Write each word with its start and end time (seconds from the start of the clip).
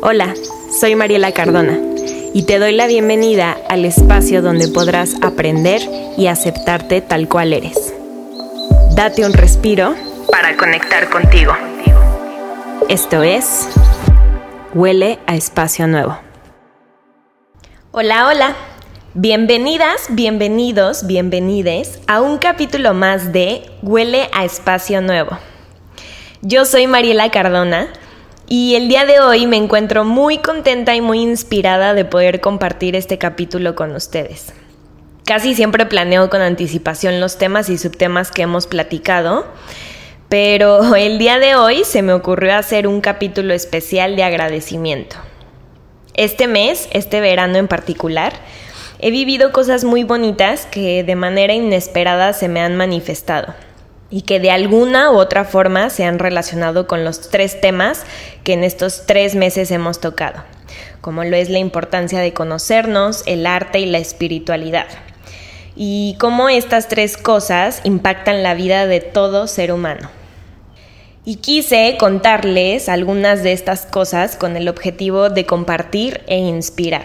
Hola, 0.00 0.34
soy 0.80 0.94
Mariela 0.94 1.32
Cardona 1.32 1.78
y 2.32 2.44
te 2.44 2.58
doy 2.58 2.72
la 2.72 2.86
bienvenida 2.86 3.54
al 3.68 3.84
espacio 3.84 4.40
donde 4.40 4.68
podrás 4.68 5.16
aprender 5.20 5.82
y 6.16 6.26
aceptarte 6.26 7.02
tal 7.02 7.28
cual 7.28 7.52
eres. 7.52 7.92
Date 8.94 9.26
un 9.26 9.34
respiro 9.34 9.94
para 10.30 10.56
conectar 10.56 11.10
contigo. 11.10 11.52
Esto 12.88 13.22
es 13.22 13.68
Huele 14.72 15.18
a 15.26 15.34
Espacio 15.34 15.86
Nuevo. 15.86 16.18
Hola, 17.92 18.26
hola. 18.28 18.56
Bienvenidas, 19.12 20.06
bienvenidos, 20.08 21.06
bienvenides 21.06 22.00
a 22.06 22.22
un 22.22 22.38
capítulo 22.38 22.94
más 22.94 23.34
de 23.34 23.70
Huele 23.82 24.30
a 24.32 24.46
Espacio 24.46 25.02
Nuevo. 25.02 25.36
Yo 26.40 26.64
soy 26.64 26.86
Mariela 26.86 27.30
Cardona 27.30 27.88
y 28.48 28.76
el 28.76 28.88
día 28.88 29.04
de 29.04 29.20
hoy 29.20 29.46
me 29.46 29.58
encuentro 29.58 30.04
muy 30.04 30.38
contenta 30.38 30.94
y 30.94 31.02
muy 31.02 31.20
inspirada 31.20 31.92
de 31.92 32.06
poder 32.06 32.40
compartir 32.40 32.96
este 32.96 33.18
capítulo 33.18 33.74
con 33.74 33.94
ustedes. 33.94 34.54
Casi 35.26 35.54
siempre 35.54 35.84
planeo 35.84 36.30
con 36.30 36.40
anticipación 36.40 37.20
los 37.20 37.36
temas 37.36 37.68
y 37.68 37.76
subtemas 37.76 38.30
que 38.30 38.42
hemos 38.42 38.66
platicado, 38.66 39.46
pero 40.30 40.94
el 40.96 41.18
día 41.18 41.38
de 41.38 41.56
hoy 41.56 41.84
se 41.84 42.00
me 42.00 42.14
ocurrió 42.14 42.54
hacer 42.54 42.86
un 42.86 43.02
capítulo 43.02 43.52
especial 43.52 44.16
de 44.16 44.22
agradecimiento. 44.22 45.16
Este 46.14 46.46
mes, 46.46 46.88
este 46.92 47.20
verano 47.20 47.58
en 47.58 47.68
particular, 47.68 48.32
he 48.98 49.10
vivido 49.10 49.52
cosas 49.52 49.84
muy 49.84 50.04
bonitas 50.04 50.64
que 50.64 51.04
de 51.04 51.16
manera 51.16 51.52
inesperada 51.52 52.32
se 52.32 52.48
me 52.48 52.60
han 52.60 52.76
manifestado 52.76 53.54
y 54.10 54.22
que 54.22 54.40
de 54.40 54.50
alguna 54.50 55.10
u 55.10 55.16
otra 55.16 55.44
forma 55.44 55.90
se 55.90 56.04
han 56.04 56.18
relacionado 56.18 56.86
con 56.86 57.04
los 57.04 57.30
tres 57.30 57.60
temas 57.60 58.04
que 58.44 58.54
en 58.54 58.64
estos 58.64 59.04
tres 59.06 59.34
meses 59.34 59.70
hemos 59.70 60.00
tocado, 60.00 60.42
como 61.00 61.24
lo 61.24 61.36
es 61.36 61.50
la 61.50 61.58
importancia 61.58 62.20
de 62.20 62.32
conocernos, 62.32 63.22
el 63.26 63.46
arte 63.46 63.80
y 63.80 63.86
la 63.86 63.98
espiritualidad, 63.98 64.86
y 65.76 66.16
cómo 66.18 66.48
estas 66.48 66.88
tres 66.88 67.16
cosas 67.16 67.80
impactan 67.84 68.42
la 68.42 68.54
vida 68.54 68.86
de 68.86 69.00
todo 69.00 69.46
ser 69.46 69.72
humano. 69.72 70.10
Y 71.24 71.36
quise 71.36 71.96
contarles 71.98 72.88
algunas 72.88 73.42
de 73.42 73.52
estas 73.52 73.84
cosas 73.84 74.36
con 74.36 74.56
el 74.56 74.66
objetivo 74.66 75.28
de 75.28 75.44
compartir 75.44 76.22
e 76.26 76.38
inspirar. 76.38 77.04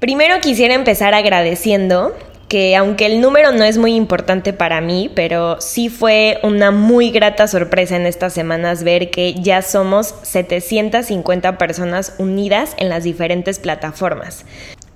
Primero 0.00 0.40
quisiera 0.40 0.74
empezar 0.74 1.14
agradeciendo 1.14 2.16
que 2.48 2.76
aunque 2.76 3.06
el 3.06 3.20
número 3.20 3.50
no 3.52 3.64
es 3.64 3.76
muy 3.76 3.94
importante 3.94 4.52
para 4.52 4.80
mí, 4.80 5.10
pero 5.14 5.60
sí 5.60 5.88
fue 5.88 6.38
una 6.42 6.70
muy 6.70 7.10
grata 7.10 7.48
sorpresa 7.48 7.96
en 7.96 8.06
estas 8.06 8.32
semanas 8.32 8.84
ver 8.84 9.10
que 9.10 9.34
ya 9.34 9.62
somos 9.62 10.14
750 10.22 11.58
personas 11.58 12.14
unidas 12.18 12.74
en 12.78 12.88
las 12.88 13.02
diferentes 13.02 13.58
plataformas. 13.58 14.44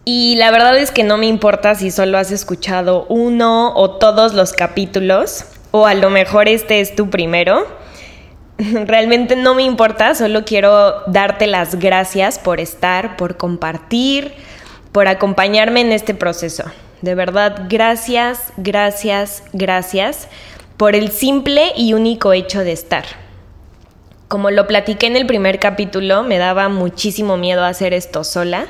Y 0.05 0.37
la 0.37 0.51
verdad 0.51 0.79
es 0.79 0.93
que 0.93 1.05
no 1.05 1.17
me 1.17 1.27
importa 1.27 1.75
si 1.75 1.91
solo 1.91 2.19
has 2.19 2.31
escuchado 2.31 3.07
uno 3.09 3.75
o 3.75 3.99
todos 3.99 4.33
los 4.33 4.53
capítulos, 4.53 5.45
o 5.73 5.87
a 5.87 5.95
lo 5.95 6.11
mejor 6.11 6.49
este 6.49 6.81
es 6.81 6.95
tu 6.95 7.11
primero. 7.11 7.67
Realmente 8.59 9.35
no 9.37 9.55
me 9.55 9.63
importa, 9.63 10.15
solo 10.15 10.45
quiero 10.45 11.03
darte 11.07 11.47
las 11.47 11.77
gracias 11.77 12.39
por 12.39 12.61
estar, 12.61 13.17
por 13.17 13.37
compartir, 13.37 14.35
por 14.93 15.09
acompañarme 15.09 15.81
en 15.81 15.93
este 15.93 16.15
proceso. 16.15 16.65
De 17.03 17.15
verdad, 17.15 17.67
gracias, 17.69 18.53
gracias, 18.57 19.43
gracias 19.53 20.29
por 20.77 20.95
el 20.95 21.11
simple 21.11 21.73
y 21.77 21.95
único 21.95 22.33
hecho 22.33 22.61
de 22.61 22.73
estar. 22.73 23.05
Como 24.29 24.51
lo 24.51 24.67
platiqué 24.67 25.07
en 25.07 25.17
el 25.17 25.27
primer 25.27 25.59
capítulo, 25.59 26.23
me 26.23 26.39
daba 26.39 26.69
muchísimo 26.69 27.37
miedo 27.37 27.65
hacer 27.65 27.95
esto 27.95 28.25
sola. 28.25 28.67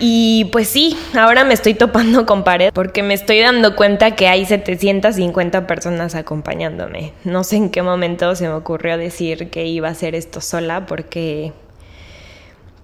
Y 0.00 0.44
pues 0.52 0.68
sí, 0.68 0.96
ahora 1.18 1.44
me 1.44 1.54
estoy 1.54 1.74
topando 1.74 2.26
con 2.26 2.44
pared 2.44 2.70
porque 2.72 3.02
me 3.02 3.14
estoy 3.14 3.40
dando 3.40 3.74
cuenta 3.74 4.14
que 4.14 4.28
hay 4.28 4.44
750 4.44 5.66
personas 5.66 6.14
acompañándome. 6.14 7.12
No 7.24 7.42
sé 7.42 7.56
en 7.56 7.70
qué 7.70 7.82
momento 7.82 8.34
se 8.34 8.46
me 8.46 8.54
ocurrió 8.54 8.98
decir 8.98 9.50
que 9.50 9.66
iba 9.66 9.88
a 9.88 9.92
hacer 9.92 10.14
esto 10.14 10.40
sola 10.40 10.86
porque 10.86 11.52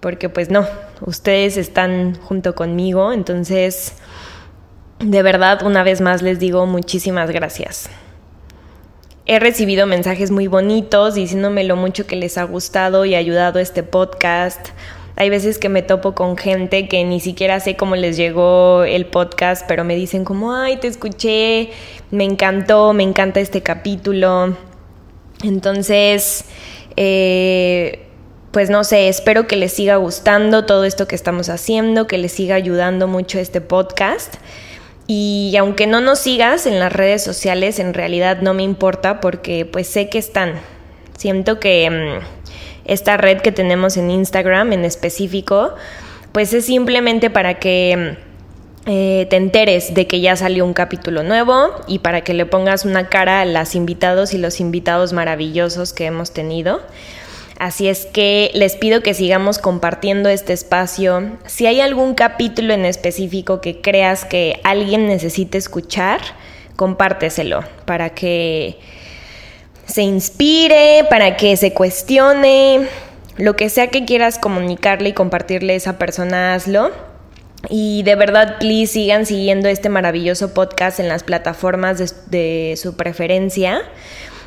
porque 0.05 0.29
pues 0.29 0.51
no, 0.51 0.67
ustedes 1.01 1.57
están 1.57 2.15
junto 2.17 2.55
conmigo, 2.55 3.11
entonces 3.11 3.95
de 4.99 5.23
verdad 5.23 5.63
una 5.65 5.83
vez 5.83 6.03
más 6.03 6.21
les 6.21 6.39
digo 6.39 6.67
muchísimas 6.67 7.31
gracias. 7.31 7.89
He 9.25 9.39
recibido 9.39 9.87
mensajes 9.87 10.31
muy 10.31 10.47
bonitos 10.47 11.15
diciéndome 11.15 11.65
lo 11.65 11.77
mucho 11.77 12.07
que 12.07 12.17
les 12.17 12.37
ha 12.37 12.45
gustado 12.45 13.07
y 13.07 13.15
ayudado 13.15 13.61
este 13.61 13.83
podcast. 13.83 14.69
Hay 15.17 15.31
veces 15.31 15.57
que 15.57 15.71
me 15.71 15.81
topo 15.81 16.15
con 16.15 16.37
gente 16.37 16.87
que 16.87 17.03
ni 17.05 17.19
siquiera 17.19 17.59
sé 17.59 17.75
cómo 17.75 17.97
les 17.97 18.19
llegó 18.19 18.85
el 18.85 19.07
podcast, 19.07 19.65
pero 19.67 19.85
me 19.85 19.97
dicen 19.97 20.27
como, 20.27 20.53
ay, 20.53 20.77
te 20.77 20.87
escuché, 20.87 21.71
me 22.11 22.25
encantó, 22.25 22.93
me 22.93 23.05
encanta 23.05 23.41
este 23.41 23.63
capítulo. 23.63 24.55
Entonces, 25.43 26.45
eh, 26.95 28.05
pues 28.55 28.71
no 28.71 28.85
sé, 28.85 29.09
espero 29.09 29.49
que 29.49 29.57
les 29.57 29.73
siga 29.73 29.97
gustando 29.97 30.65
todo 30.65 30.85
esto 30.85 31.09
que 31.09 31.17
estamos 31.17 31.49
haciendo, 31.49 32.07
que 32.07 32.19
les 32.19 32.31
siga 32.31 32.55
ayudando 32.55 33.09
mucho 33.09 33.41
este 33.41 33.61
podcast. 33.61 34.37
Y 35.09 35.57
aunque 35.59 35.89
no 35.89 36.01
nos 36.01 36.21
sigas 36.21 36.67
en 36.67 36.79
las 36.79 36.93
redes 36.93 37.25
sociales, 37.25 37.81
en 37.81 37.95
realidad 37.95 38.43
no 38.43 38.55
me 38.55 38.63
importa 38.63 39.21
porque 39.21 39.67
pues 39.67 39.89
sé 39.89 40.09
que 40.09 40.19
están. 40.19 40.53
Siento 41.19 41.59
que 41.59 41.91
mm, 41.91 42.25
esta 42.85 43.17
red 43.17 43.41
que 43.41 43.51
tenemos 43.51 43.97
en 43.97 44.09
Instagram 44.13 44.73
en 44.73 44.85
específico, 44.85 45.75
pues 46.31 46.55
es 46.55 46.65
simplemente 46.65 47.31
para 47.31 47.59
que 47.59 48.17
mm, 48.87 48.89
eh, 48.89 49.27
te 49.31 49.35
enteres 49.35 49.95
de 49.95 50.07
que 50.07 50.21
ya 50.21 50.37
salió 50.37 50.65
un 50.65 50.75
capítulo 50.75 51.25
nuevo 51.25 51.71
y 51.89 51.99
para 51.99 52.21
que 52.21 52.35
le 52.35 52.47
pongas 52.47 52.85
una 52.85 53.09
cara 53.09 53.41
a 53.41 53.45
los 53.47 53.75
invitados 53.75 54.33
y 54.33 54.39
los 54.39 54.61
invitados 54.61 55.13
maravillosos 55.13 55.93
que 55.93 56.07
hemos 56.07 56.31
tenido. 56.31 56.83
Así 57.59 57.89
es 57.89 58.07
que 58.07 58.51
les 58.55 58.77
pido 58.77 59.03
que 59.03 59.15
sigamos 59.15 59.59
compartiendo 59.59 60.29
este 60.29 60.53
espacio. 60.53 61.37
Si 61.47 61.67
hay 61.67 61.81
algún 61.81 62.15
capítulo 62.15 62.75
en 62.75 62.85
específico 62.85 63.61
que 63.61 63.81
creas 63.81 64.25
que 64.25 64.61
alguien 64.65 65.07
necesite 65.07 65.59
escuchar, 65.59 66.21
compárteselo 66.77 67.63
para 67.85 68.11
que 68.11 68.79
se 69.87 70.03
inspire, 70.03 71.05
para 71.09 71.37
que 71.37 71.57
se 71.57 71.73
cuestione, 71.73 72.89
lo 73.37 73.55
que 73.55 73.69
sea 73.69 73.89
que 73.89 74.05
quieras 74.05 74.39
comunicarle 74.39 75.11
y 75.11 75.13
compartirle 75.13 75.75
a 75.75 75.77
esa 75.77 75.99
persona, 75.99 76.55
hazlo. 76.55 76.91
Y 77.71 78.03
de 78.03 78.15
verdad, 78.15 78.59
please 78.59 78.93
sigan 78.93 79.27
siguiendo 79.27 79.69
este 79.69 79.89
maravilloso 79.89 80.53
podcast 80.53 81.01
en 81.01 81.09
las 81.09 81.23
plataformas 81.23 81.99
de, 81.99 82.11
de 82.27 82.77
su 82.77 82.97
preferencia. 82.97 83.83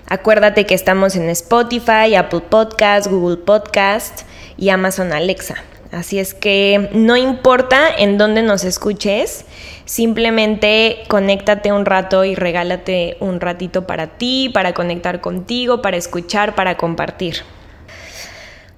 Acuérdate 0.10 0.66
que 0.66 0.74
estamos 0.74 1.18
en 1.18 1.30
Spotify, 1.30 2.16
Apple 2.16 2.40
Podcast, 2.40 3.08
Google 3.08 3.36
Podcast 3.36 4.22
y 4.58 4.70
Amazon 4.70 5.12
Alexa. 5.12 5.56
Así 5.92 6.18
es 6.18 6.34
que 6.34 6.90
no 6.94 7.18
importa 7.18 7.90
en 7.98 8.18
dónde 8.18 8.42
nos 8.42 8.64
escuches, 8.64 9.44
simplemente 9.84 11.04
conéctate 11.10 11.74
un 11.74 11.86
rato 11.86 12.24
y 12.24 12.36
regálate 12.36 13.18
un 13.20 13.42
ratito 13.42 13.86
para 13.86 14.18
ti, 14.18 14.50
para 14.54 14.74
conectar 14.74 15.20
contigo, 15.20 15.82
para 15.82 15.98
escuchar, 15.98 16.56
para 16.56 16.78
compartir. 16.78 17.44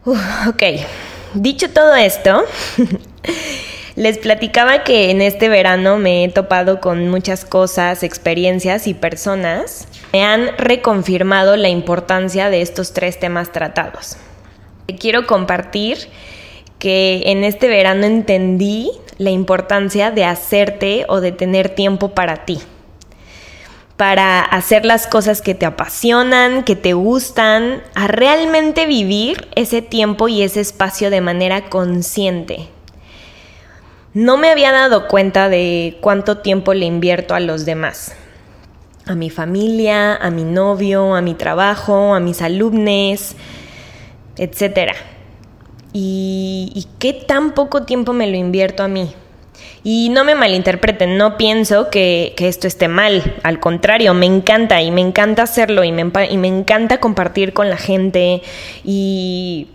ok, 0.06 0.64
dicho 1.36 1.70
todo 1.70 1.94
esto, 1.94 2.44
les 4.00 4.18
platicaba 4.18 4.86
que 4.86 5.12
en 5.12 5.22
este 5.22 5.50
verano 5.50 5.98
me 5.98 6.24
he 6.24 6.30
topado 6.30 6.80
con 6.80 7.10
muchas 7.10 7.44
cosas, 7.44 8.02
experiencias 8.02 8.88
y 8.88 8.94
personas 8.94 9.90
me 10.14 10.24
han 10.24 10.58
reconfirmado 10.58 11.58
la 11.58 11.68
importancia 11.68 12.50
de 12.50 12.62
estos 12.62 12.94
tres 12.94 13.20
temas 13.20 13.52
tratados. 13.52 14.16
Quiero 15.02 15.28
compartir 15.28 15.98
que 16.80 17.24
en 17.26 17.44
este 17.44 17.68
verano 17.68 18.06
entendí 18.06 18.90
la 19.18 19.32
importancia 19.32 20.12
de 20.12 20.24
hacerte 20.24 21.06
o 21.10 21.20
de 21.20 21.34
tener 21.34 21.68
tiempo 21.68 22.12
para 22.12 22.46
ti, 22.46 22.58
para 23.98 24.40
hacer 24.40 24.86
las 24.86 25.08
cosas 25.08 25.42
que 25.42 25.56
te 25.56 25.66
apasionan, 25.66 26.64
que 26.64 26.78
te 26.78 26.94
gustan, 26.94 27.84
a 27.96 28.08
realmente 28.08 28.86
vivir 28.86 29.50
ese 29.56 29.82
tiempo 29.82 30.30
y 30.30 30.42
ese 30.42 30.62
espacio 30.62 31.10
de 31.10 31.20
manera 31.20 31.66
consciente. 31.70 32.70
No 34.14 34.38
me 34.38 34.50
había 34.50 34.72
dado 34.72 35.08
cuenta 35.08 35.50
de 35.50 35.98
cuánto 36.02 36.40
tiempo 36.40 36.74
le 36.74 36.86
invierto 36.86 37.36
a 37.36 37.40
los 37.40 37.66
demás 37.66 38.16
a 39.10 39.16
mi 39.16 39.32
familia, 39.32 40.16
a 40.16 40.30
mi 40.30 40.44
novio, 40.44 41.16
a 41.16 41.22
mi 41.22 41.34
trabajo, 41.34 42.14
a 42.14 42.20
mis 42.20 42.44
alumnos, 42.44 43.36
etc. 44.38 44.94
¿Y, 45.94 46.72
¿Y 46.76 46.86
qué 47.00 47.14
tan 47.14 47.54
poco 47.54 47.84
tiempo 47.84 48.14
me 48.14 48.28
lo 48.28 48.38
invierto 48.38 48.84
a 48.84 48.88
mí? 48.88 49.12
Y 49.84 50.10
no 50.10 50.24
me 50.24 50.36
malinterpreten, 50.36 51.18
no 51.18 51.38
pienso 51.38 51.90
que, 51.90 52.36
esto 52.38 52.68
esté 52.68 52.88
mal, 52.88 53.38
al 53.44 53.60
contrario, 53.60 54.14
me 54.14 54.28
encanta 54.28 54.82
y 54.82 54.92
me 54.92 55.02
encanta 55.02 55.44
hacerlo 55.44 55.84
y 55.84 55.92
me, 55.92 56.12
y 56.30 56.38
me 56.38 56.48
encanta 56.48 57.00
compartir 57.00 57.54
con 57.54 57.70
la 57.70 57.78
gente 57.78 58.44
y 58.84 59.70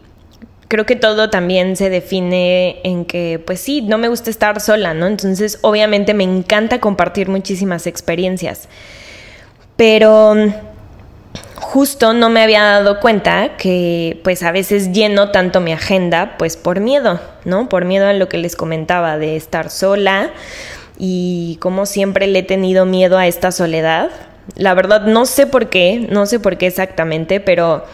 creo 0.68 0.86
que 0.86 0.96
todo 0.96 1.30
también 1.30 1.76
se 1.76 1.90
define 1.90 2.80
en 2.84 3.04
que, 3.04 3.42
pues 3.44 3.60
sí, 3.60 3.82
no 3.82 3.98
me 3.98 4.08
gusta 4.08 4.30
estar 4.30 4.60
sola, 4.60 4.94
¿no? 4.94 5.06
Entonces, 5.06 5.58
obviamente 5.62 6.14
me 6.14 6.24
encanta 6.24 6.80
compartir 6.80 7.28
muchísimas 7.28 7.86
experiencias, 7.86 8.68
pero 9.76 10.34
justo 11.56 12.12
no 12.12 12.30
me 12.30 12.42
había 12.42 12.62
dado 12.62 13.00
cuenta 13.00 13.56
que 13.56 14.20
pues 14.22 14.42
a 14.42 14.52
veces 14.52 14.92
lleno 14.92 15.30
tanto 15.30 15.60
mi 15.60 15.72
agenda 15.72 16.36
pues 16.38 16.56
por 16.56 16.80
miedo, 16.80 17.20
¿no? 17.44 17.68
Por 17.68 17.84
miedo 17.84 18.06
a 18.06 18.12
lo 18.12 18.28
que 18.28 18.38
les 18.38 18.54
comentaba 18.54 19.18
de 19.18 19.36
estar 19.36 19.70
sola 19.70 20.30
y 20.98 21.58
como 21.60 21.86
siempre 21.86 22.26
le 22.26 22.40
he 22.40 22.42
tenido 22.42 22.86
miedo 22.86 23.18
a 23.18 23.26
esta 23.26 23.50
soledad. 23.50 24.10
La 24.56 24.74
verdad 24.74 25.06
no 25.06 25.26
sé 25.26 25.46
por 25.46 25.68
qué, 25.68 26.06
no 26.10 26.26
sé 26.26 26.38
por 26.38 26.58
qué 26.58 26.66
exactamente, 26.66 27.40
pero 27.40 27.84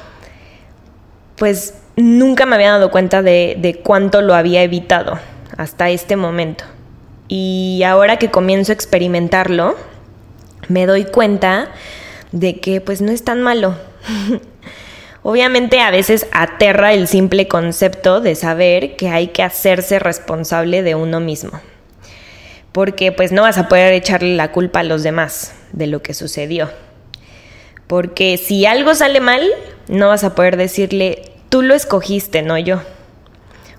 pues 1.37 1.80
nunca 2.03 2.47
me 2.47 2.57
había 2.57 2.71
dado 2.71 2.91
cuenta 2.91 3.23
de, 3.23 3.57
de 3.59 3.77
cuánto 3.77 4.23
lo 4.23 4.35
había 4.35 4.63
evitado 4.63 5.19
hasta 5.57 5.91
este 5.91 6.17
momento. 6.17 6.65
Y 7.29 7.83
ahora 7.85 8.17
que 8.17 8.31
comienzo 8.31 8.73
a 8.73 8.75
experimentarlo, 8.75 9.77
me 10.69 10.87
doy 10.87 11.05
cuenta 11.05 11.69
de 12.33 12.61
que 12.61 12.81
pues 12.81 13.01
no 13.01 13.13
es 13.13 13.25
tan 13.25 13.43
malo. 13.43 13.77
Obviamente 15.23 15.81
a 15.81 15.91
veces 15.91 16.27
aterra 16.33 16.95
el 16.95 17.07
simple 17.07 17.47
concepto 17.47 18.21
de 18.21 18.35
saber 18.35 18.97
que 18.97 19.11
hay 19.11 19.29
que 19.29 19.43
hacerse 19.43 19.99
responsable 19.99 20.83
de 20.83 20.95
uno 20.95 21.21
mismo. 21.21 21.61
Porque 22.73 23.13
pues 23.13 23.31
no 23.33 23.43
vas 23.43 23.59
a 23.59 23.69
poder 23.69 23.93
echarle 23.93 24.35
la 24.35 24.53
culpa 24.53 24.81
a 24.81 24.85
los 24.85 25.03
demás 25.03 25.55
de 25.73 25.89
lo 25.89 26.03
que 26.03 26.15
sucedió. 26.15 26.71
Porque 27.87 28.39
si 28.39 28.65
algo 28.65 28.95
sale 28.95 29.21
mal, 29.21 29.47
no 29.89 30.09
vas 30.09 30.25
a 30.25 30.35
poder 30.35 30.57
decirle, 30.57 31.30
tú 31.51 31.61
lo 31.61 31.75
escogiste, 31.75 32.41
no 32.41 32.57
yo. 32.57 32.81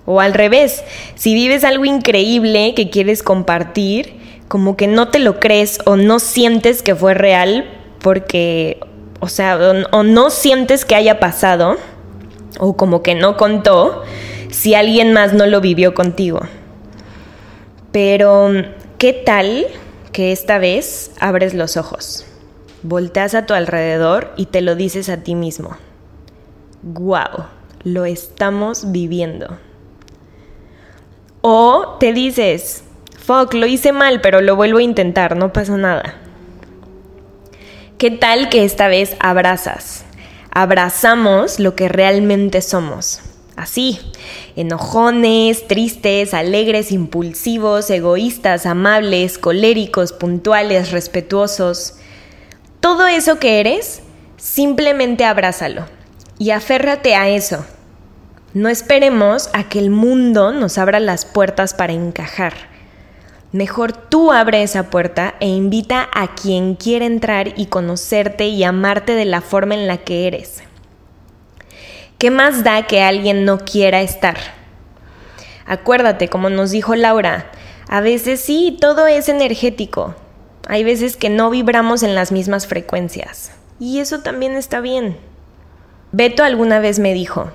O 0.04 0.20
al 0.20 0.34
revés, 0.34 0.84
si 1.16 1.34
vives 1.34 1.64
algo 1.64 1.84
increíble 1.84 2.74
que 2.74 2.90
quieres 2.90 3.22
compartir, 3.22 4.20
como 4.48 4.76
que 4.76 4.86
no 4.86 5.08
te 5.08 5.18
lo 5.18 5.40
crees 5.40 5.78
o 5.86 5.96
no 5.96 6.20
sientes 6.20 6.82
que 6.82 6.94
fue 6.94 7.14
real 7.14 7.64
porque, 8.00 8.80
o 9.20 9.28
sea, 9.28 9.58
o, 9.92 10.02
no 10.02 10.30
sientes 10.30 10.84
que 10.84 10.94
haya 10.94 11.20
pasado, 11.20 11.76
o 12.58 12.76
como 12.76 13.02
que 13.02 13.14
no 13.14 13.36
contó, 13.36 14.02
si 14.50 14.74
alguien 14.74 15.12
más 15.12 15.32
no 15.32 15.46
lo 15.46 15.60
vivió 15.60 15.94
contigo. 15.94 16.40
Pero, 17.92 18.50
¿qué 18.98 19.12
tal 19.12 19.66
que 20.12 20.32
esta 20.32 20.58
vez 20.58 21.12
abres 21.20 21.54
los 21.54 21.76
ojos? 21.76 22.26
Volteas 22.82 23.34
a 23.34 23.46
tu 23.46 23.54
alrededor 23.54 24.32
y 24.36 24.46
te 24.46 24.60
lo 24.60 24.74
dices 24.74 25.08
a 25.08 25.18
ti 25.18 25.34
mismo. 25.36 25.76
¡Guau! 26.82 27.46
Lo 27.84 28.04
estamos 28.04 28.92
viviendo. 28.92 29.58
O 31.40 31.96
te 31.98 32.12
dices, 32.12 32.84
fuck, 33.18 33.54
lo 33.54 33.66
hice 33.66 33.90
mal, 33.90 34.20
pero 34.20 34.40
lo 34.40 34.54
vuelvo 34.54 34.78
a 34.78 34.82
intentar, 34.82 35.36
no 35.36 35.52
pasa 35.52 35.76
nada. 35.76 36.14
¿Qué 37.98 38.12
tal 38.12 38.48
que 38.50 38.64
esta 38.64 38.86
vez 38.86 39.16
abrazas? 39.18 40.04
Abrazamos 40.52 41.58
lo 41.58 41.74
que 41.74 41.88
realmente 41.88 42.60
somos. 42.60 43.18
Así, 43.56 43.98
enojones, 44.54 45.66
tristes, 45.66 46.34
alegres, 46.34 46.92
impulsivos, 46.92 47.90
egoístas, 47.90 48.64
amables, 48.64 49.38
coléricos, 49.38 50.12
puntuales, 50.12 50.92
respetuosos. 50.92 51.94
Todo 52.78 53.08
eso 53.08 53.40
que 53.40 53.58
eres, 53.58 54.02
simplemente 54.36 55.24
abrázalo 55.24 56.01
y 56.42 56.50
aférrate 56.50 57.14
a 57.14 57.28
eso. 57.28 57.64
No 58.52 58.68
esperemos 58.68 59.48
a 59.52 59.68
que 59.68 59.78
el 59.78 59.90
mundo 59.90 60.50
nos 60.50 60.76
abra 60.76 60.98
las 60.98 61.24
puertas 61.24 61.72
para 61.72 61.92
encajar. 61.92 62.52
Mejor 63.52 63.92
tú 63.92 64.32
abre 64.32 64.64
esa 64.64 64.90
puerta 64.90 65.36
e 65.38 65.46
invita 65.46 66.08
a 66.12 66.34
quien 66.34 66.74
quiera 66.74 67.06
entrar 67.06 67.56
y 67.56 67.66
conocerte 67.66 68.48
y 68.48 68.64
amarte 68.64 69.14
de 69.14 69.24
la 69.24 69.40
forma 69.40 69.74
en 69.74 69.86
la 69.86 69.98
que 69.98 70.26
eres. 70.26 70.64
¿Qué 72.18 72.32
más 72.32 72.64
da 72.64 72.88
que 72.88 73.04
alguien 73.04 73.44
no 73.44 73.58
quiera 73.58 74.02
estar? 74.02 74.36
Acuérdate, 75.64 76.26
como 76.26 76.50
nos 76.50 76.72
dijo 76.72 76.96
Laura, 76.96 77.52
a 77.86 78.00
veces 78.00 78.40
sí, 78.40 78.76
todo 78.80 79.06
es 79.06 79.28
energético. 79.28 80.16
Hay 80.66 80.82
veces 80.82 81.16
que 81.16 81.30
no 81.30 81.50
vibramos 81.50 82.02
en 82.02 82.16
las 82.16 82.32
mismas 82.32 82.66
frecuencias. 82.66 83.52
Y 83.78 84.00
eso 84.00 84.22
también 84.22 84.54
está 84.56 84.80
bien. 84.80 85.30
Beto 86.12 86.44
alguna 86.44 86.78
vez 86.78 86.98
me 86.98 87.14
dijo, 87.14 87.50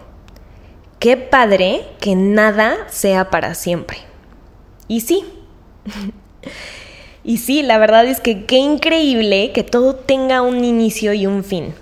qué 0.99 1.15
padre 1.15 1.83
que 1.99 2.15
nada 2.15 2.75
sea 2.89 3.29
para 3.29 3.53
siempre. 3.53 3.99
Y 4.87 5.01
sí, 5.01 5.23
y 7.23 7.37
sí, 7.37 7.61
la 7.61 7.77
verdad 7.77 8.05
es 8.05 8.19
que 8.19 8.45
qué 8.45 8.57
increíble 8.57 9.51
que 9.51 9.63
todo 9.63 9.95
tenga 9.95 10.41
un 10.41 10.63
inicio 10.65 11.13
y 11.13 11.27
un 11.27 11.43
fin. 11.43 11.75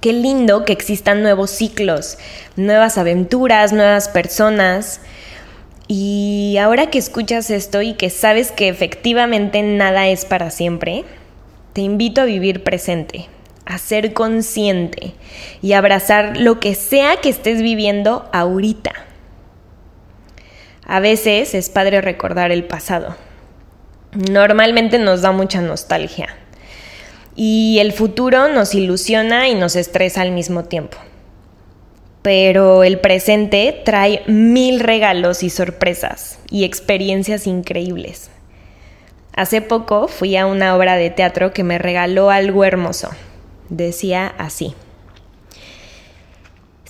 Qué 0.00 0.12
lindo 0.12 0.64
que 0.64 0.72
existan 0.72 1.22
nuevos 1.22 1.50
ciclos, 1.50 2.18
nuevas 2.56 2.98
aventuras, 2.98 3.72
nuevas 3.72 4.08
personas. 4.08 5.00
Y 5.88 6.56
ahora 6.60 6.90
que 6.90 6.98
escuchas 6.98 7.50
esto 7.50 7.82
y 7.82 7.94
que 7.94 8.10
sabes 8.10 8.52
que 8.52 8.68
efectivamente 8.68 9.62
nada 9.62 10.06
es 10.08 10.24
para 10.24 10.50
siempre, 10.50 11.04
te 11.72 11.80
invito 11.80 12.20
a 12.20 12.26
vivir 12.26 12.62
presente, 12.62 13.28
a 13.66 13.78
ser 13.78 14.12
consciente 14.12 15.14
y 15.62 15.72
abrazar 15.72 16.36
lo 16.36 16.60
que 16.60 16.74
sea 16.74 17.16
que 17.16 17.28
estés 17.28 17.62
viviendo 17.62 18.28
ahorita. 18.32 18.92
A 20.86 21.00
veces 21.00 21.54
es 21.54 21.70
padre 21.70 22.00
recordar 22.00 22.52
el 22.52 22.64
pasado. 22.64 23.16
Normalmente 24.30 24.98
nos 24.98 25.22
da 25.22 25.32
mucha 25.32 25.60
nostalgia. 25.60 26.28
Y 27.36 27.78
el 27.80 27.92
futuro 27.92 28.48
nos 28.48 28.74
ilusiona 28.74 29.48
y 29.48 29.54
nos 29.54 29.76
estresa 29.76 30.22
al 30.22 30.30
mismo 30.30 30.64
tiempo. 30.64 30.98
Pero 32.22 32.84
el 32.84 33.00
presente 33.00 33.82
trae 33.84 34.22
mil 34.26 34.80
regalos 34.80 35.42
y 35.42 35.50
sorpresas 35.50 36.38
y 36.48 36.64
experiencias 36.64 37.46
increíbles. 37.46 38.30
Hace 39.34 39.60
poco 39.62 40.06
fui 40.06 40.36
a 40.36 40.46
una 40.46 40.76
obra 40.76 40.96
de 40.96 41.10
teatro 41.10 41.52
que 41.52 41.64
me 41.64 41.78
regaló 41.78 42.30
algo 42.30 42.64
hermoso. 42.64 43.10
Decía 43.68 44.34
así. 44.38 44.74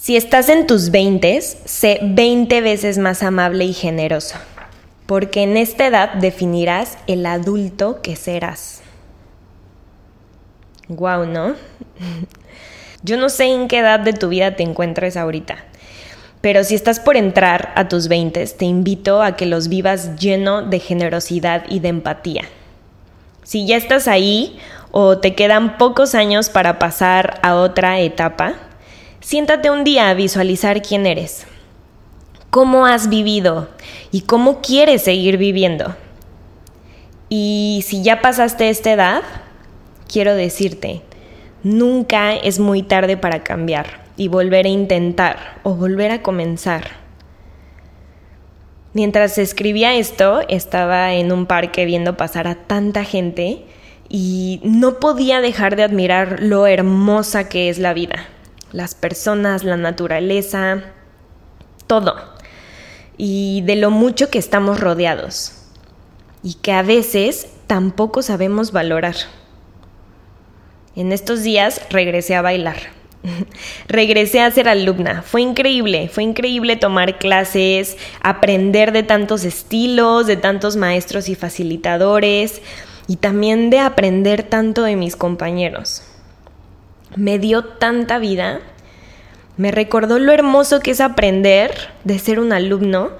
Si 0.04 0.16
estás 0.16 0.50
en 0.50 0.66
tus 0.66 0.90
20, 0.90 1.40
sé 1.40 1.98
20 2.02 2.60
veces 2.60 2.98
más 2.98 3.22
amable 3.22 3.64
y 3.64 3.72
generoso, 3.72 4.36
porque 5.06 5.42
en 5.42 5.56
esta 5.56 5.86
edad 5.86 6.12
definirás 6.14 6.98
el 7.06 7.24
adulto 7.24 8.02
que 8.02 8.14
serás. 8.14 8.82
Guau, 10.88 11.24
¿no? 11.24 11.54
Yo 13.02 13.16
no 13.16 13.30
sé 13.30 13.46
en 13.46 13.66
qué 13.66 13.78
edad 13.78 14.00
de 14.00 14.12
tu 14.12 14.28
vida 14.28 14.56
te 14.56 14.62
encuentres 14.62 15.16
ahorita, 15.16 15.64
pero 16.42 16.64
si 16.64 16.74
estás 16.74 17.00
por 17.00 17.16
entrar 17.16 17.72
a 17.74 17.88
tus 17.88 18.08
20, 18.08 18.46
te 18.46 18.64
invito 18.66 19.22
a 19.22 19.36
que 19.36 19.46
los 19.46 19.68
vivas 19.68 20.16
lleno 20.16 20.60
de 20.60 20.80
generosidad 20.80 21.64
y 21.68 21.80
de 21.80 21.88
empatía. 21.88 22.42
Si 23.44 23.66
ya 23.66 23.76
estás 23.76 24.08
ahí 24.08 24.58
o 24.90 25.18
te 25.18 25.34
quedan 25.34 25.78
pocos 25.78 26.16
años 26.16 26.50
para 26.50 26.78
pasar 26.78 27.38
a 27.42 27.54
otra 27.54 28.00
etapa, 28.00 28.54
Siéntate 29.24 29.70
un 29.70 29.84
día 29.84 30.10
a 30.10 30.14
visualizar 30.14 30.82
quién 30.82 31.06
eres, 31.06 31.46
cómo 32.50 32.84
has 32.84 33.08
vivido 33.08 33.70
y 34.12 34.20
cómo 34.20 34.60
quieres 34.60 35.00
seguir 35.00 35.38
viviendo. 35.38 35.96
Y 37.30 37.82
si 37.86 38.02
ya 38.02 38.20
pasaste 38.20 38.68
esta 38.68 38.92
edad, 38.92 39.22
quiero 40.12 40.34
decirte, 40.34 41.00
nunca 41.62 42.34
es 42.34 42.58
muy 42.58 42.82
tarde 42.82 43.16
para 43.16 43.42
cambiar 43.42 44.04
y 44.18 44.28
volver 44.28 44.66
a 44.66 44.68
intentar 44.68 45.58
o 45.62 45.72
volver 45.74 46.10
a 46.10 46.22
comenzar. 46.22 47.03
Mientras 48.94 49.36
escribía 49.36 49.94
esto, 49.96 50.40
estaba 50.48 51.12
en 51.12 51.32
un 51.32 51.44
parque 51.46 51.84
viendo 51.84 52.16
pasar 52.16 52.46
a 52.46 52.54
tanta 52.54 53.04
gente 53.04 53.64
y 54.08 54.60
no 54.64 55.00
podía 55.00 55.40
dejar 55.40 55.76
de 55.76 55.82
admirar 55.82 56.38
lo 56.40 56.66
hermosa 56.66 57.48
que 57.48 57.68
es 57.68 57.78
la 57.78 57.92
vida 57.92 58.28
las 58.74 58.96
personas, 58.96 59.62
la 59.62 59.76
naturaleza, 59.76 60.82
todo. 61.86 62.16
Y 63.16 63.62
de 63.62 63.76
lo 63.76 63.90
mucho 63.90 64.30
que 64.30 64.38
estamos 64.38 64.80
rodeados. 64.80 65.52
Y 66.42 66.54
que 66.54 66.72
a 66.72 66.82
veces 66.82 67.46
tampoco 67.68 68.20
sabemos 68.20 68.72
valorar. 68.72 69.14
En 70.96 71.12
estos 71.12 71.44
días 71.44 71.80
regresé 71.88 72.34
a 72.34 72.42
bailar 72.42 73.03
regresé 73.88 74.40
a 74.40 74.50
ser 74.50 74.68
alumna. 74.68 75.22
Fue 75.22 75.42
increíble, 75.42 76.08
fue 76.08 76.22
increíble 76.22 76.76
tomar 76.76 77.18
clases, 77.18 77.96
aprender 78.22 78.92
de 78.92 79.02
tantos 79.02 79.44
estilos, 79.44 80.26
de 80.26 80.36
tantos 80.36 80.76
maestros 80.76 81.28
y 81.28 81.34
facilitadores 81.34 82.62
y 83.06 83.16
también 83.16 83.70
de 83.70 83.78
aprender 83.78 84.42
tanto 84.42 84.82
de 84.82 84.96
mis 84.96 85.16
compañeros. 85.16 86.02
Me 87.16 87.38
dio 87.38 87.64
tanta 87.64 88.18
vida, 88.18 88.60
me 89.56 89.70
recordó 89.70 90.18
lo 90.18 90.32
hermoso 90.32 90.80
que 90.80 90.90
es 90.90 91.00
aprender 91.00 91.72
de 92.02 92.18
ser 92.18 92.40
un 92.40 92.52
alumno 92.52 93.10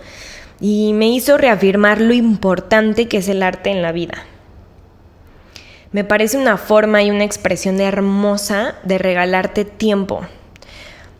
y 0.60 0.92
me 0.94 1.08
hizo 1.08 1.38
reafirmar 1.38 2.00
lo 2.00 2.12
importante 2.12 3.06
que 3.06 3.18
es 3.18 3.28
el 3.28 3.42
arte 3.42 3.70
en 3.70 3.82
la 3.82 3.92
vida. 3.92 4.24
Me 5.94 6.02
parece 6.02 6.36
una 6.36 6.56
forma 6.56 7.04
y 7.04 7.12
una 7.12 7.22
expresión 7.22 7.80
hermosa 7.80 8.74
de 8.82 8.98
regalarte 8.98 9.64
tiempo, 9.64 10.22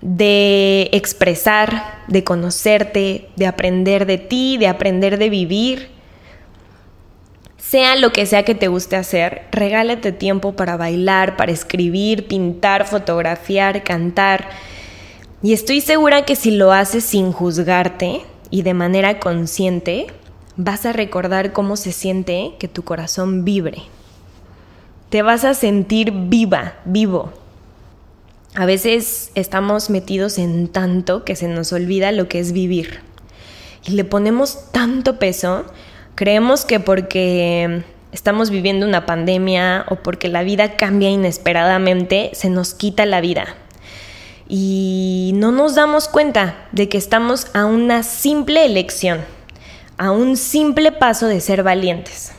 de 0.00 0.88
expresar, 0.90 2.02
de 2.09 2.25
conocerte, 2.25 3.28
de 3.37 3.47
aprender 3.47 4.04
de 4.04 4.19
ti, 4.19 4.57
de 4.59 4.66
aprender 4.66 5.16
de 5.16 5.31
vivir. 5.31 5.90
Sea 7.57 7.95
lo 7.95 8.11
que 8.11 8.26
sea 8.26 8.43
que 8.43 8.57
te 8.57 8.66
guste 8.66 8.97
hacer, 8.97 9.43
regálate 9.52 10.11
tiempo 10.11 10.57
para 10.57 10.76
bailar, 10.76 11.37
para 11.37 11.52
escribir, 11.52 12.26
pintar, 12.26 12.85
fotografiar, 12.85 13.85
cantar. 13.85 14.49
Y 15.40 15.52
estoy 15.52 15.83
segura 15.83 16.25
que 16.25 16.35
si 16.35 16.50
lo 16.50 16.73
haces 16.73 17.04
sin 17.04 17.31
juzgarte 17.31 18.23
y 18.50 18.62
de 18.62 18.75
manera 18.75 19.21
consciente, 19.21 20.09
vas 20.57 20.85
a 20.85 20.93
recordar 20.93 21.52
cómo 21.52 21.76
se 21.76 21.93
siente 21.93 22.54
que 22.59 22.66
tu 22.66 22.83
corazón 22.83 23.45
vibre 23.45 23.85
te 25.14 25.23
vas 25.23 25.44
a 25.44 25.54
sentir 25.54 26.11
viva, 26.11 26.75
vivo. 26.85 27.33
A 28.56 28.66
veces 28.66 29.30
estamos 29.37 29.88
metidos 29.88 30.38
en 30.38 30.66
tanto 30.66 31.23
que 31.25 31.37
se 31.37 31.47
nos 31.47 31.73
olvida 31.73 32.11
lo 32.11 32.26
que 32.26 32.40
es 32.40 32.50
vivir. 32.50 32.99
Y 33.87 33.92
le 33.92 34.02
ponemos 34.02 34.73
tanto 34.73 35.21
peso, 35.21 35.66
creemos 36.16 36.64
que 36.64 36.80
porque 36.80 37.85
estamos 38.11 38.50
viviendo 38.50 38.88
una 38.88 39.06
pandemia 39.06 39.87
o 39.88 40.02
porque 40.02 40.26
la 40.26 40.42
vida 40.42 40.75
cambia 40.76 41.11
inesperadamente, 41.11 42.30
se 42.33 42.50
nos 42.50 42.75
quita 42.75 43.06
la 43.06 43.21
vida. 43.21 43.54
Y 44.49 45.30
no 45.37 45.52
nos 45.52 45.76
damos 45.76 46.09
cuenta 46.09 46.66
de 46.73 46.88
que 46.88 46.99
estamos 46.99 47.47
a 47.54 47.66
una 47.66 48.02
simple 48.02 48.64
elección, 48.64 49.21
a 49.97 50.11
un 50.11 50.37
simple 50.37 50.90
paso 50.90 51.28
de 51.28 51.40
ser 51.40 51.62
valientes 51.62 52.33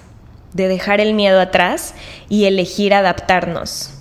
de 0.55 0.69
dejar 0.69 1.01
el 1.01 1.13
miedo 1.13 1.41
atrás 1.41 1.93
y 2.29 2.45
elegir 2.45 2.93
adaptarnos, 2.93 3.91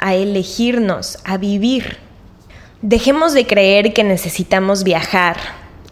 a 0.00 0.14
elegirnos, 0.16 1.18
a 1.24 1.38
vivir. 1.38 1.98
Dejemos 2.82 3.34
de 3.34 3.46
creer 3.46 3.94
que 3.94 4.02
necesitamos 4.02 4.82
viajar, 4.82 5.36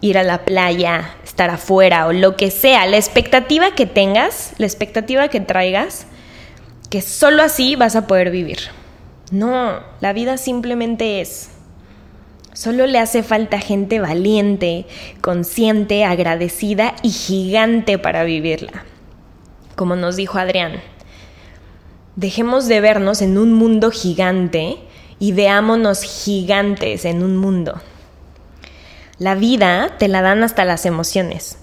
ir 0.01 0.17
a 0.17 0.23
la 0.23 0.43
playa, 0.43 1.15
estar 1.23 1.49
afuera 1.49 2.07
o 2.07 2.13
lo 2.13 2.35
que 2.35 2.51
sea, 2.51 2.85
la 2.87 2.97
expectativa 2.97 3.73
que 3.73 3.85
tengas, 3.85 4.51
la 4.57 4.65
expectativa 4.65 5.29
que 5.29 5.39
traigas, 5.39 6.07
que 6.89 7.01
solo 7.01 7.41
así 7.41 7.77
vas 7.77 7.95
a 7.95 8.05
poder 8.05 8.31
vivir. 8.31 8.59
No, 9.31 9.79
la 10.01 10.11
vida 10.11 10.35
simplemente 10.37 11.21
es. 11.21 11.51
Solo 12.51 12.85
le 12.85 12.99
hace 12.99 13.23
falta 13.23 13.59
gente 13.59 14.01
valiente, 14.01 14.87
consciente, 15.21 16.03
agradecida 16.03 16.95
y 17.01 17.11
gigante 17.11 17.97
para 17.97 18.25
vivirla 18.25 18.83
como 19.79 19.95
nos 19.95 20.17
dijo 20.17 20.37
Adrián. 20.37 20.81
Dejemos 22.17 22.67
de 22.67 22.81
vernos 22.81 23.21
en 23.21 23.37
un 23.37 23.53
mundo 23.53 23.91
gigante 23.91 24.77
y 25.19 25.31
veámonos 25.31 26.01
gigantes 26.01 27.05
en 27.05 27.23
un 27.23 27.37
mundo. 27.37 27.79
La 29.19 29.35
vida 29.35 29.95
te 29.97 30.09
la 30.09 30.21
dan 30.21 30.43
hasta 30.43 30.65
las 30.65 30.85
emociones. 30.85 31.59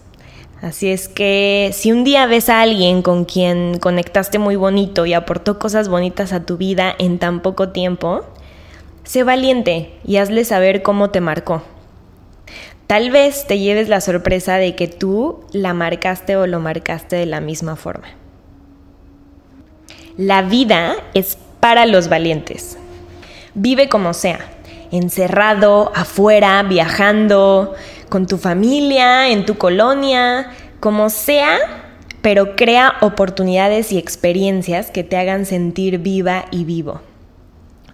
Así 0.63 0.89
es 0.89 1.09
que 1.09 1.73
si 1.75 1.93
un 1.93 2.05
día 2.05 2.25
ves 2.25 2.49
a 2.49 2.63
alguien 2.63 3.03
con 3.03 3.27
quien 3.27 3.79
conectaste 3.81 4.39
muy 4.39 4.57
bonito 4.57 5.05
y 5.05 5.13
aportó 5.13 5.59
cosas 5.59 5.91
bonitas 5.91 6.33
a 6.33 6.47
tu 6.47 6.57
vida 6.57 6.95
en 6.99 7.19
tan 7.19 7.43
poco 7.43 7.69
tiempo, 7.69 8.25
sé 9.05 9.25
valiente 9.25 9.93
y 10.07 10.17
hazle 10.17 10.47
saber 10.47 10.83
cómo 10.83 11.11
te 11.11 11.21
marcó. 11.21 11.63
Tal 12.87 13.11
vez 13.11 13.47
te 13.47 13.59
lleves 13.59 13.89
la 13.89 14.01
sorpresa 14.01 14.57
de 14.59 14.77
que 14.77 14.87
tú 14.87 15.45
la 15.51 15.75
marcaste 15.75 16.37
o 16.37 16.47
lo 16.47 16.61
marcaste 16.61 17.17
de 17.17 17.27
la 17.27 17.41
misma 17.41 17.75
forma. 17.75 18.07
La 20.17 20.43
vida 20.43 20.95
es 21.13 21.37
para 21.59 21.85
los 21.85 22.09
valientes. 22.09 22.79
Vive 23.55 23.89
como 23.89 24.15
sea, 24.15 24.39
encerrado, 24.93 25.91
afuera, 25.97 26.63
viajando, 26.63 27.75
con 28.09 28.27
tu 28.27 28.39
familia, 28.39 29.31
en 29.31 29.45
tu 29.47 29.59
colonia, 29.59 30.53
como 30.79 31.11
sea, 31.11 31.59
pero 32.23 32.55
crea 32.55 32.95
oportunidades 33.01 33.91
y 33.91 33.99
experiencias 33.99 34.91
que 34.91 35.03
te 35.03 35.17
hagan 35.17 35.45
sentir 35.45 35.99
viva 35.99 36.45
y 36.51 36.65
vivo. 36.65 37.01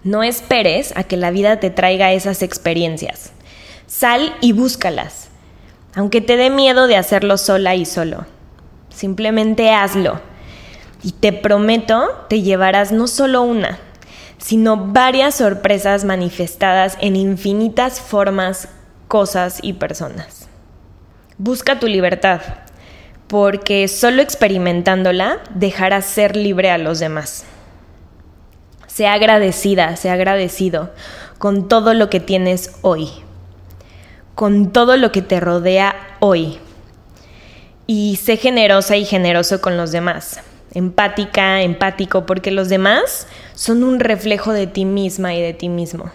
No 0.03 0.21
esperes 0.21 0.93
a 0.95 1.03
que 1.03 1.17
la 1.17 1.31
vida 1.31 1.59
te 1.59 1.69
traiga 1.69 2.13
esas 2.13 2.43
experiencias. 2.43 3.31
Sal 3.95 4.35
y 4.41 4.53
búscalas, 4.53 5.27
aunque 5.93 6.19
te 6.19 6.35
dé 6.35 6.49
miedo 6.49 6.87
de 6.87 6.97
hacerlo 6.97 7.37
sola 7.37 7.75
y 7.75 7.85
solo. 7.85 8.25
Simplemente 8.89 9.69
hazlo. 9.69 10.19
Y 11.03 11.11
te 11.11 11.31
prometo, 11.31 12.25
te 12.27 12.41
llevarás 12.41 12.91
no 12.91 13.05
solo 13.05 13.43
una, 13.43 13.77
sino 14.39 14.77
varias 14.77 15.35
sorpresas 15.35 16.05
manifestadas 16.05 16.97
en 17.01 17.15
infinitas 17.15 18.01
formas, 18.01 18.67
cosas 19.07 19.59
y 19.61 19.73
personas. 19.73 20.47
Busca 21.37 21.79
tu 21.79 21.85
libertad, 21.85 22.41
porque 23.27 23.87
solo 23.87 24.23
experimentándola 24.23 25.37
dejarás 25.53 26.05
ser 26.05 26.35
libre 26.35 26.71
a 26.71 26.79
los 26.79 26.97
demás. 26.97 27.45
Sea 28.87 29.13
agradecida, 29.13 29.95
sea 29.97 30.13
agradecido 30.13 30.89
con 31.37 31.67
todo 31.67 31.93
lo 31.93 32.09
que 32.09 32.19
tienes 32.19 32.71
hoy 32.81 33.23
con 34.35 34.71
todo 34.71 34.97
lo 34.97 35.11
que 35.11 35.21
te 35.21 35.39
rodea 35.39 35.95
hoy. 36.19 36.57
Y 37.85 38.17
sé 38.21 38.37
generosa 38.37 38.97
y 38.97 39.05
generoso 39.05 39.61
con 39.61 39.77
los 39.77 39.91
demás. 39.91 40.39
Empática, 40.73 41.61
empático, 41.61 42.25
porque 42.25 42.51
los 42.51 42.69
demás 42.69 43.27
son 43.53 43.83
un 43.83 43.99
reflejo 43.99 44.53
de 44.53 44.67
ti 44.67 44.85
misma 44.85 45.35
y 45.35 45.41
de 45.41 45.53
ti 45.53 45.69
mismo. 45.69 46.11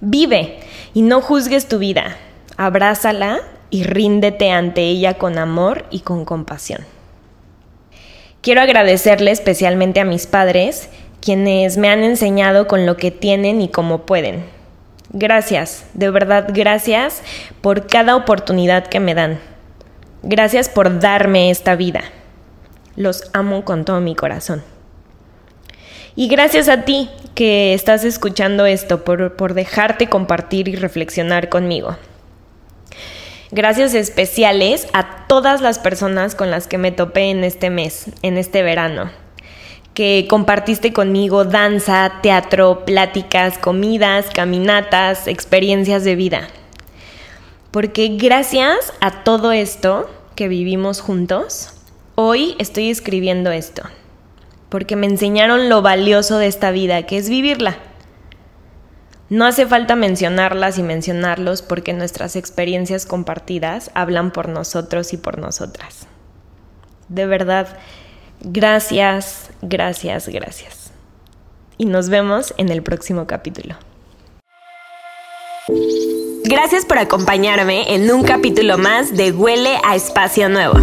Vive 0.00 0.60
y 0.94 1.02
no 1.02 1.20
juzgues 1.20 1.68
tu 1.68 1.78
vida. 1.78 2.16
Abrázala 2.56 3.40
y 3.70 3.82
ríndete 3.84 4.50
ante 4.50 4.82
ella 4.82 5.18
con 5.18 5.38
amor 5.38 5.84
y 5.90 6.00
con 6.00 6.24
compasión. 6.24 6.80
Quiero 8.40 8.60
agradecerle 8.60 9.30
especialmente 9.30 10.00
a 10.00 10.04
mis 10.04 10.26
padres, 10.26 10.88
quienes 11.20 11.76
me 11.76 11.88
han 11.88 12.02
enseñado 12.02 12.66
con 12.66 12.86
lo 12.86 12.96
que 12.96 13.10
tienen 13.10 13.60
y 13.60 13.68
cómo 13.68 14.04
pueden 14.04 14.61
Gracias, 15.12 15.84
de 15.92 16.10
verdad, 16.10 16.48
gracias 16.54 17.22
por 17.60 17.86
cada 17.86 18.16
oportunidad 18.16 18.86
que 18.86 18.98
me 18.98 19.14
dan. 19.14 19.38
Gracias 20.22 20.70
por 20.70 21.00
darme 21.00 21.50
esta 21.50 21.76
vida. 21.76 22.02
Los 22.96 23.28
amo 23.34 23.64
con 23.64 23.84
todo 23.84 24.00
mi 24.00 24.14
corazón. 24.14 24.62
Y 26.16 26.28
gracias 26.28 26.68
a 26.68 26.84
ti 26.84 27.10
que 27.34 27.74
estás 27.74 28.04
escuchando 28.04 28.64
esto, 28.64 29.04
por, 29.04 29.36
por 29.36 29.52
dejarte 29.52 30.08
compartir 30.08 30.68
y 30.68 30.76
reflexionar 30.76 31.50
conmigo. 31.50 31.96
Gracias 33.50 33.92
especiales 33.92 34.86
a 34.94 35.26
todas 35.26 35.60
las 35.60 35.78
personas 35.78 36.34
con 36.34 36.50
las 36.50 36.66
que 36.66 36.78
me 36.78 36.90
topé 36.90 37.30
en 37.30 37.44
este 37.44 37.68
mes, 37.68 38.06
en 38.22 38.38
este 38.38 38.62
verano 38.62 39.21
que 39.94 40.26
compartiste 40.28 40.92
conmigo 40.92 41.44
danza, 41.44 42.20
teatro, 42.22 42.84
pláticas, 42.84 43.58
comidas, 43.58 44.26
caminatas, 44.32 45.26
experiencias 45.26 46.04
de 46.04 46.16
vida. 46.16 46.48
Porque 47.70 48.16
gracias 48.16 48.92
a 49.00 49.22
todo 49.22 49.52
esto 49.52 50.10
que 50.34 50.48
vivimos 50.48 51.00
juntos, 51.00 51.70
hoy 52.14 52.54
estoy 52.58 52.90
escribiendo 52.90 53.50
esto. 53.50 53.82
Porque 54.68 54.96
me 54.96 55.06
enseñaron 55.06 55.68
lo 55.68 55.82
valioso 55.82 56.38
de 56.38 56.46
esta 56.46 56.70
vida, 56.70 57.04
que 57.04 57.18
es 57.18 57.28
vivirla. 57.28 57.76
No 59.28 59.46
hace 59.46 59.66
falta 59.66 59.96
mencionarlas 59.96 60.78
y 60.78 60.82
mencionarlos 60.82 61.62
porque 61.62 61.92
nuestras 61.94 62.36
experiencias 62.36 63.06
compartidas 63.06 63.90
hablan 63.94 64.30
por 64.30 64.48
nosotros 64.48 65.12
y 65.12 65.16
por 65.16 65.38
nosotras. 65.38 66.06
De 67.08 67.26
verdad, 67.26 67.78
Gracias, 68.42 69.50
gracias, 69.62 70.28
gracias. 70.28 70.92
Y 71.78 71.86
nos 71.86 72.08
vemos 72.08 72.54
en 72.58 72.68
el 72.68 72.82
próximo 72.82 73.26
capítulo. 73.26 73.76
Gracias 76.44 76.84
por 76.84 76.98
acompañarme 76.98 77.94
en 77.94 78.10
un 78.10 78.24
capítulo 78.24 78.76
más 78.76 79.16
de 79.16 79.30
Huele 79.30 79.78
a 79.84 79.94
Espacio 79.94 80.48
Nuevo. 80.48 80.74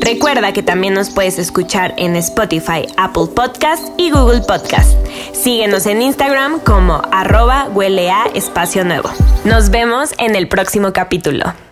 Recuerda 0.00 0.52
que 0.52 0.62
también 0.62 0.94
nos 0.94 1.10
puedes 1.10 1.38
escuchar 1.38 1.94
en 1.98 2.16
Spotify, 2.16 2.86
Apple 2.96 3.26
Podcast 3.34 3.88
y 3.98 4.10
Google 4.10 4.40
Podcast. 4.40 4.96
Síguenos 5.32 5.86
en 5.86 6.02
Instagram 6.02 6.60
como 6.60 7.02
arroba 7.10 7.68
huele 7.74 8.10
a 8.10 8.26
espacio 8.34 8.84
nuevo. 8.84 9.10
Nos 9.44 9.70
vemos 9.70 10.14
en 10.18 10.36
el 10.36 10.48
próximo 10.48 10.92
capítulo. 10.92 11.69